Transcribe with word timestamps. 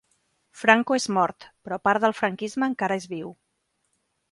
Franco 0.61 0.97
és 0.99 1.05
mort 1.17 1.45
però 1.69 1.79
part 1.89 2.05
del 2.07 2.17
franquisme 2.21 2.69
encara 2.73 3.01
és 3.03 3.09
viu. 3.15 3.31